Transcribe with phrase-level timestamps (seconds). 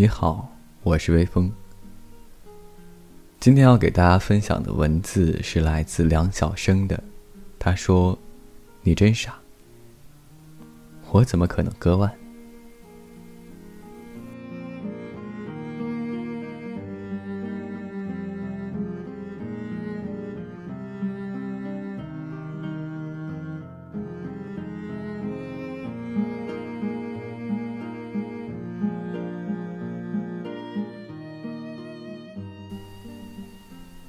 [0.00, 0.48] 你好，
[0.84, 1.52] 我是微风。
[3.40, 7.02] 今天要给大家分享的文字是来自梁晓声的，
[7.58, 8.16] 他说
[8.82, 9.34] ：“你真傻，
[11.10, 12.16] 我怎么可能割腕？”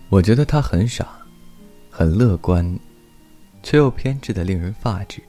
[0.10, 1.08] 我觉得他很傻，
[1.92, 2.80] 很乐观，
[3.62, 5.22] 却又偏执的令人发指。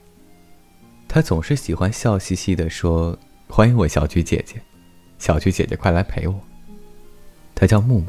[1.07, 3.15] 他总是喜欢笑嘻嘻的说
[3.47, 4.59] ：“欢迎我小菊姐姐，
[5.19, 6.33] 小菊姐姐快来陪我。”
[7.53, 8.07] 他叫木木，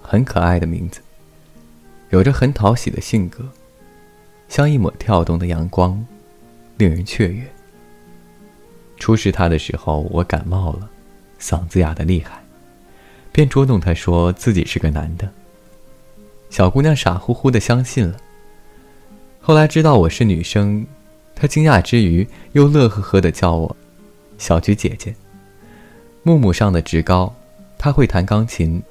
[0.00, 1.02] 很可爱的名字，
[2.08, 3.46] 有着很讨喜的性格，
[4.48, 6.02] 像一抹跳动的阳光，
[6.78, 7.46] 令人雀跃。
[8.96, 10.88] 初识他的时候，我感冒了，
[11.38, 12.42] 嗓子哑得厉害，
[13.30, 15.30] 便捉弄他说自己是个男的。
[16.50, 18.16] 小姑娘傻乎乎的相信了。
[19.40, 20.86] 后来知道我是女生，
[21.34, 23.76] 她惊讶之余又乐呵呵的叫我
[24.38, 25.14] “小菊姐姐”。
[26.22, 27.32] 木木上的职高，
[27.78, 28.82] 他会弹钢琴，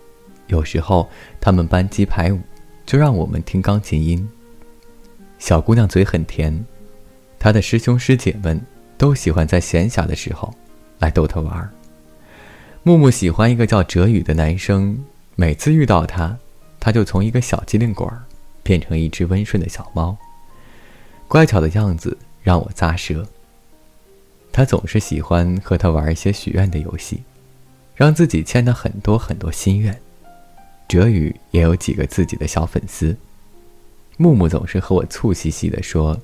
[0.47, 1.07] 有时候
[1.39, 2.39] 他们班级排舞，
[2.85, 4.27] 就让我们听钢琴音。
[5.37, 6.65] 小姑娘嘴很甜，
[7.37, 8.59] 她的师兄师姐们
[8.97, 10.51] 都喜欢在闲暇的时候
[10.99, 11.69] 来逗她玩儿。
[12.81, 14.97] 木木喜欢一个叫哲宇的男生，
[15.35, 16.35] 每次遇到他。
[16.87, 18.23] 他就从一个小机灵鬼儿，
[18.63, 20.15] 变成一只温顺的小猫。
[21.27, 23.27] 乖巧的样子让我咂舌。
[24.53, 27.21] 他总是喜欢和他玩一些许愿的游戏，
[27.93, 29.99] 让自己签了很多很多心愿。
[30.87, 33.13] 哲宇也有几个自己的小粉丝。
[34.15, 36.17] 木木总是和我醋兮兮的说：“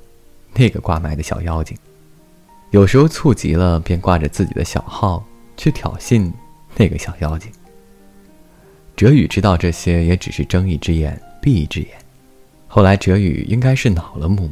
[0.56, 1.78] 那个挂麦的小妖精。”
[2.72, 5.26] 有时候醋急了，便挂着自己的小号
[5.58, 6.32] 去挑衅
[6.78, 7.52] 那个小妖精。
[8.96, 11.90] 哲宇知道这些也只是睁一只眼闭一只眼。
[12.68, 14.52] 后来哲宇应该是恼了木木，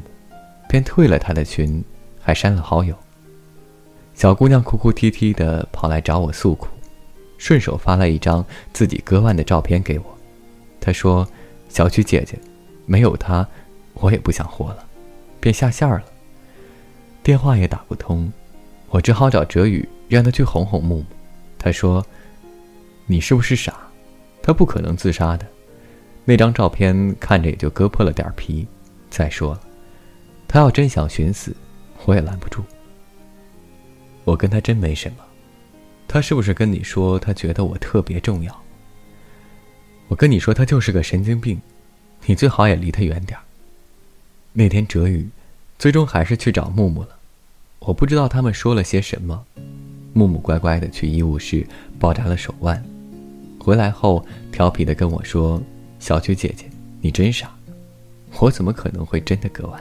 [0.67, 1.83] 便退了他的群，
[2.19, 2.95] 还删了好友。
[4.13, 6.67] 小姑娘哭哭啼啼的跑来找我诉苦，
[7.37, 10.05] 顺手发了一张自己割腕的照片给我。
[10.79, 11.27] 她说
[11.69, 12.37] ：“小曲姐姐，
[12.85, 13.47] 没有她，
[13.93, 14.85] 我也不想活了。”
[15.39, 16.03] 便下线了。
[17.23, 18.31] 电话也打不通，
[18.89, 21.05] 我只好找哲宇，让他去哄哄木木。
[21.57, 22.05] 他说
[23.05, 23.75] ：“你是不是傻？”
[24.41, 25.45] 他不可能自杀的，
[26.25, 28.67] 那张照片看着也就割破了点皮。
[29.09, 29.61] 再说了，
[30.47, 31.55] 他要真想寻死，
[32.05, 32.63] 我也拦不住。
[34.23, 35.17] 我跟他真没什么，
[36.07, 38.63] 他是不是跟你说他觉得我特别重要？
[40.07, 41.61] 我跟你说他就是个神经病，
[42.25, 43.37] 你最好也离他远点
[44.53, 45.27] 那天哲宇，
[45.79, 47.09] 最终还是去找木木了。
[47.79, 49.45] 我不知道他们说了些什么，
[50.13, 51.65] 木木乖乖的去医务室
[51.99, 52.83] 包扎了手腕。
[53.63, 55.61] 回来后，调皮的跟我说
[55.99, 56.65] ：“小曲姐姐，
[56.99, 57.51] 你真傻，
[58.39, 59.79] 我怎么可能会真的割腕？”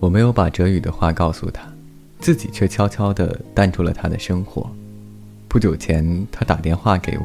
[0.00, 1.70] 我没有把哲宇的话告诉他，
[2.18, 4.68] 自己却悄悄的淡出了他的生活。
[5.48, 7.24] 不久前，他打电话给我，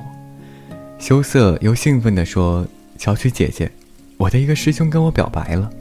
[0.99, 2.67] 羞涩又兴奋的说
[2.99, 3.72] ：“小曲姐姐，
[4.17, 5.72] 我的一个师兄跟我表白了，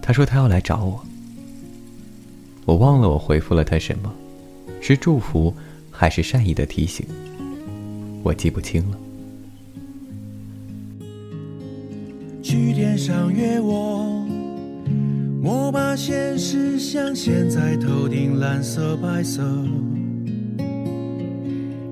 [0.00, 1.04] 他说他要来找我。”
[2.64, 4.14] 我忘了我回复了他什么，
[4.80, 5.52] 是祝福
[5.90, 7.04] 还是善意的提醒？
[8.24, 8.98] 我记不清了。
[12.42, 14.26] 去天上约我，
[15.42, 19.42] 莫把现实像现在头顶蓝色白色。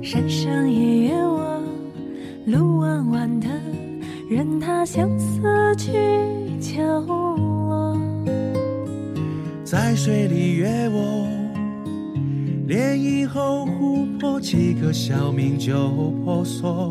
[0.03, 1.63] 山上也约我，
[2.47, 3.49] 路弯弯的，
[4.31, 5.43] 任它相思
[5.77, 5.93] 去
[6.59, 8.01] 角落。
[9.65, 11.42] 在水里约我。
[12.73, 15.91] 涟漪后，琥珀几个小命就
[16.25, 16.91] 婆娑。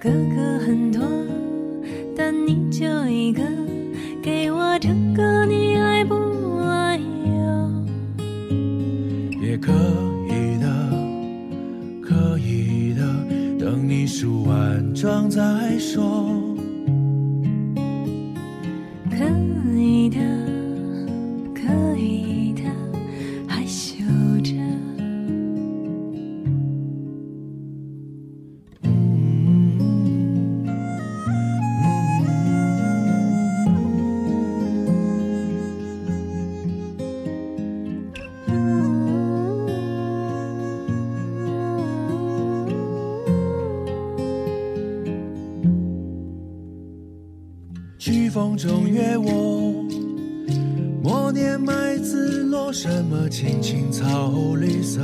[0.00, 1.02] 哥哥很多，
[2.16, 3.42] 但你就一个，
[4.22, 6.14] 给我这个你爱不
[6.62, 7.84] 爱哟？
[9.42, 9.72] 也可
[10.30, 10.66] 以的，
[12.00, 13.02] 可以的，
[13.62, 16.32] 等你梳完妆再说。
[19.10, 19.18] 可
[19.76, 19.93] 以
[48.04, 48.28] 西。
[48.28, 49.82] 风中约我，
[51.00, 55.00] 默念麦子落什么青青草绿色。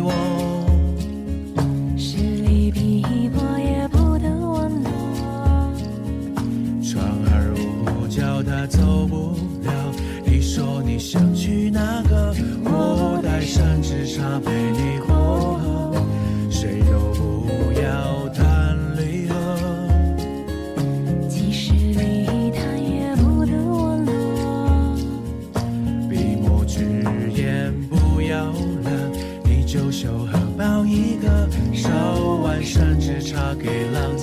[0.00, 0.12] 我。
[1.96, 3.02] 是你逼
[3.32, 4.68] 迫也不得我。
[6.82, 9.70] 承船儿我叫它走不了
[10.24, 12.34] 你说你想去哪个？
[12.64, 15.92] 我带上纸茶陪你喝
[16.50, 19.34] 谁都不要谈离合。
[22.76, 23.96] 也不得我。
[24.04, 24.08] 落
[26.08, 28.52] 笔墨纸砚不要
[29.74, 31.90] 九绣荷包一个手
[32.44, 34.16] 腕甚至茶给浪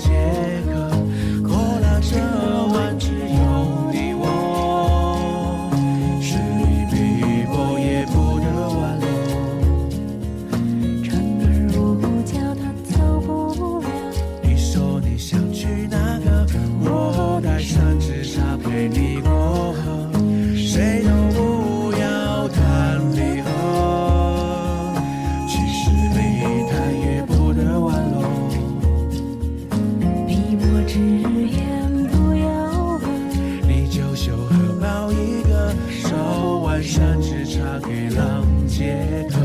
[36.81, 38.97] 山只差给浪接
[39.29, 39.37] 的，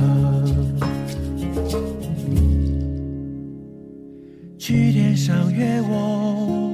[4.59, 6.73] 去天上约我，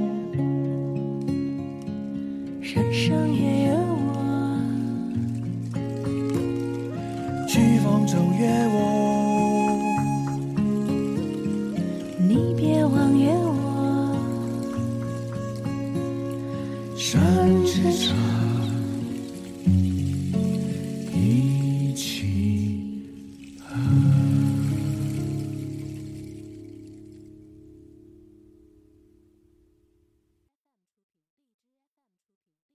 [2.62, 3.74] 山上也有
[4.08, 4.14] 我，
[7.48, 8.91] 去风中约我。